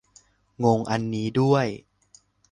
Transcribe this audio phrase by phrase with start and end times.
[0.63, 1.65] งงอันนี้ด้วย